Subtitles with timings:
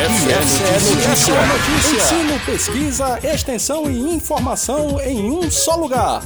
[0.00, 1.46] IFCE Notícia.
[1.46, 2.16] Notícia.
[2.16, 6.22] Ensino, pesquisa, extensão e informação em um só lugar.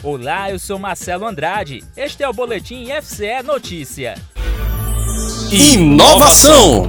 [0.00, 1.82] Olá, eu sou Marcelo Andrade.
[1.96, 4.14] Este é o Boletim IFCE Notícia.
[5.50, 6.84] Inovação!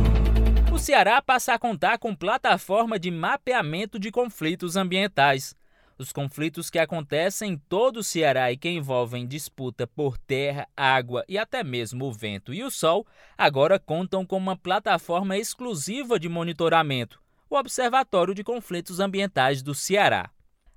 [0.72, 5.56] O Ceará passa a contar com plataforma de mapeamento de conflitos ambientais.
[6.02, 11.24] Os conflitos que acontecem em todo o Ceará e que envolvem disputa por terra, água
[11.30, 13.06] e até mesmo o vento e o sol,
[13.38, 20.32] agora contam com uma plataforma exclusiva de monitoramento, o Observatório de Conflitos Ambientais do Ceará.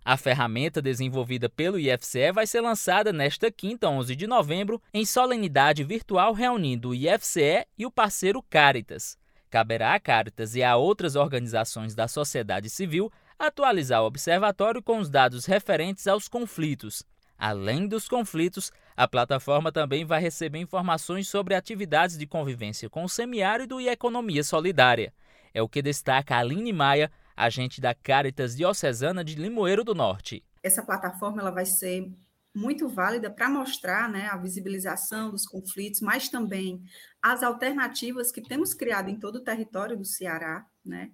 [0.05, 5.83] A ferramenta desenvolvida pelo IFCE vai ser lançada nesta quinta, 11 de novembro, em solenidade
[5.85, 9.17] virtual reunindo o IFCE e o parceiro Caritas.
[9.49, 13.11] Caberá a Caritas e a outras organizações da sociedade civil
[13.47, 17.05] atualizar o observatório com os dados referentes aos conflitos.
[17.39, 23.09] Além dos conflitos, a plataforma também vai receber informações sobre atividades de convivência com o
[23.09, 25.13] semiárido e economia solidária.
[25.53, 30.45] É o que destaca Aline Maia, agente da Caritas Diocesana de Limoeiro do Norte.
[30.63, 32.09] Essa plataforma ela vai ser
[32.55, 36.81] muito válida para mostrar né, a visibilização dos conflitos, mas também
[37.21, 41.11] as alternativas que temos criado em todo o território do Ceará, né?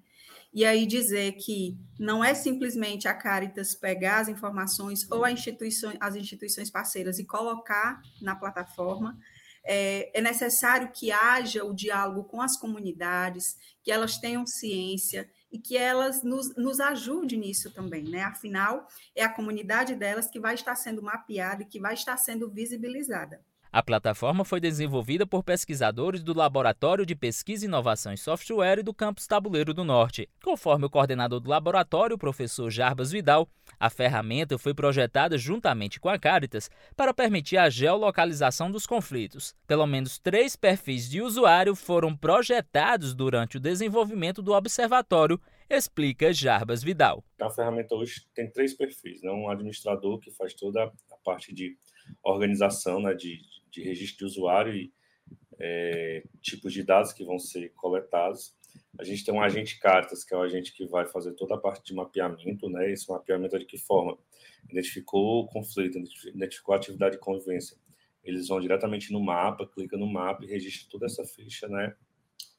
[0.53, 6.17] E aí dizer que não é simplesmente a Caritas pegar as informações ou instituição, as
[6.17, 9.17] instituições parceiras e colocar na plataforma,
[9.65, 15.59] é, é necessário que haja o diálogo com as comunidades, que elas tenham ciência e
[15.59, 18.23] que elas nos, nos ajudem nisso também, né?
[18.23, 22.51] Afinal, é a comunidade delas que vai estar sendo mapeada e que vai estar sendo
[22.51, 23.41] visibilizada.
[23.73, 29.29] A plataforma foi desenvolvida por pesquisadores do Laboratório de Pesquisa, Inovação e Software do Campus
[29.29, 30.29] Tabuleiro do Norte.
[30.43, 36.09] Conforme o coordenador do laboratório, o professor Jarbas Vidal, a ferramenta foi projetada juntamente com
[36.09, 39.55] a Caritas para permitir a geolocalização dos conflitos.
[39.69, 45.41] Pelo menos três perfis de usuário foram projetados durante o desenvolvimento do observatório,
[45.71, 47.23] explica Jarbas Vidal.
[47.41, 49.31] A ferramenta hoje tem três perfis, né?
[49.31, 51.79] um administrador que faz toda a parte de
[52.25, 53.39] organização né, de,
[53.71, 54.93] de registro de usuário e
[55.59, 58.57] é, tipos de dados que vão ser coletados.
[58.99, 61.59] A gente tem um agente cartas, que é o agente que vai fazer toda a
[61.59, 62.91] parte de mapeamento, né?
[62.91, 64.19] Esse mapeamento é de que forma?
[64.69, 65.99] Identificou o conflito,
[66.29, 67.77] identificou a atividade de convivência.
[68.25, 71.95] Eles vão diretamente no mapa, clica no mapa e registra toda essa ficha, né?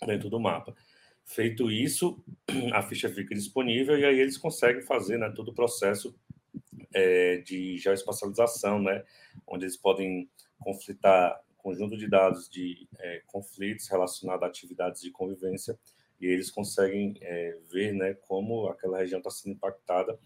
[0.06, 0.76] Dentro do mapa.
[1.26, 2.24] Feito isso,
[2.74, 6.16] a ficha fica disponível e aí eles conseguem fazer né, todo o processo
[6.94, 9.04] é, de geoespacialização, né?
[9.48, 10.30] Onde eles podem
[10.62, 15.78] conflitar conjunto de dados de é, conflitos relacionados a atividades de convivência
[16.20, 20.20] e eles conseguem é, ver né, como aquela região está sendo impactada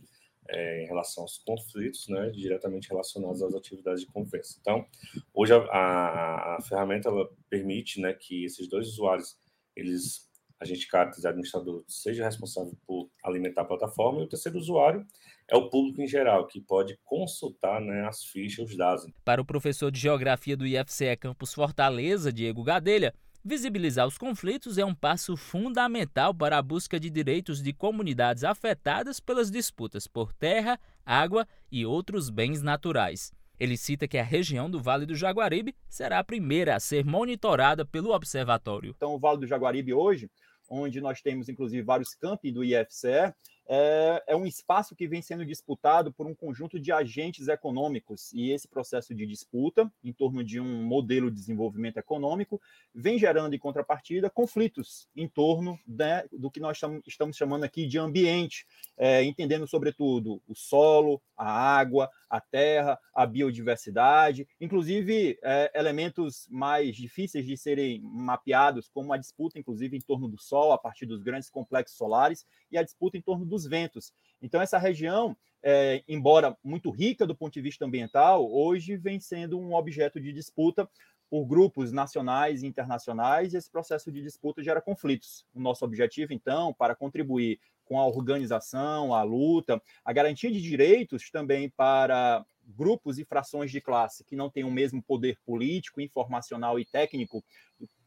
[0.47, 4.57] é, em relação aos conflitos, né, diretamente relacionados às atividades de convivência.
[4.61, 4.85] Então,
[5.33, 9.37] hoje a, a, a ferramenta ela permite né, que esses dois usuários,
[9.75, 10.29] eles,
[10.65, 15.05] agente cartas e administrador, seja responsável por alimentar a plataforma e o terceiro usuário
[15.47, 19.05] é o público em geral que pode consultar né, as fichas, os dados.
[19.23, 24.85] Para o professor de Geografia do IFCE Campus Fortaleza, Diego Gadelha, visibilizar os conflitos é
[24.85, 30.79] um passo fundamental para a busca de direitos de comunidades afetadas pelas disputas por terra,
[31.05, 33.31] água e outros bens naturais.
[33.57, 37.85] Ele cita que a região do Vale do Jaguaribe será a primeira a ser monitorada
[37.85, 38.93] pelo observatório.
[38.97, 40.29] Então, o Vale do Jaguaribe hoje,
[40.69, 43.33] onde nós temos inclusive vários campi do IFCE,
[43.67, 48.51] é, é, um espaço que vem sendo disputado por um conjunto de agentes econômicos, e
[48.51, 52.61] esse processo de disputa em torno de um modelo de desenvolvimento econômico
[52.93, 57.97] vem gerando, em contrapartida, conflitos em torno né, do que nós estamos chamando aqui de
[57.97, 58.67] ambiente,
[58.97, 66.95] é, entendendo, sobretudo, o solo, a água, a terra, a biodiversidade, inclusive é, elementos mais
[66.95, 71.21] difíceis de serem mapeados, como a disputa, inclusive, em torno do Sol, a partir dos
[71.21, 74.13] grandes complexos solares, e a disputa em torno dos ventos.
[74.41, 79.59] Então, essa região, é, embora muito rica do ponto de vista ambiental, hoje vem sendo
[79.59, 80.89] um objeto de disputa
[81.29, 85.45] por grupos nacionais e internacionais, e esse processo de disputa gera conflitos.
[85.53, 91.29] O nosso objetivo, então, para contribuir com a organização, a luta, a garantia de direitos
[91.29, 96.79] também para grupos e frações de classe que não têm o mesmo poder político, informacional
[96.79, 97.43] e técnico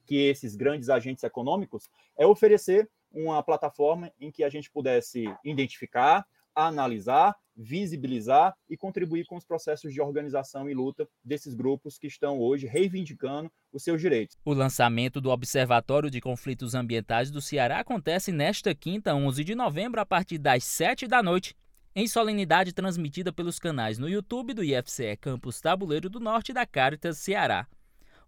[0.05, 6.27] que esses grandes agentes econômicos, é oferecer uma plataforma em que a gente pudesse identificar,
[6.67, 12.39] analisar, visibilizar e contribuir com os processos de organização e luta desses grupos que estão
[12.39, 14.37] hoje reivindicando os seus direitos.
[14.45, 20.01] O lançamento do Observatório de Conflitos Ambientais do Ceará acontece nesta quinta, 11 de novembro,
[20.01, 21.55] a partir das 7 da noite,
[21.95, 27.19] em solenidade transmitida pelos canais no YouTube do IFCE Campus Tabuleiro do Norte da Caritas
[27.19, 27.67] Ceará.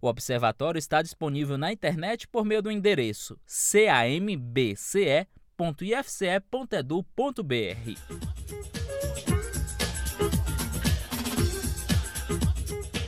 [0.01, 3.39] O observatório está disponível na internet por meio do endereço
[5.61, 7.95] cambce.ifce.edu.br.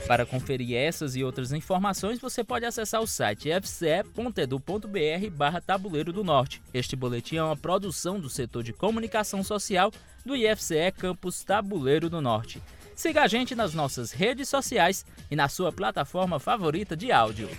[0.07, 6.61] Para conferir essas e outras informações, você pode acessar o site fce.edu.br Tabuleiro do Norte.
[6.73, 9.91] Este boletim é uma produção do setor de comunicação social
[10.23, 12.61] do IFCE Campus Tabuleiro do Norte.
[12.95, 17.49] Siga a gente nas nossas redes sociais e na sua plataforma favorita de áudio.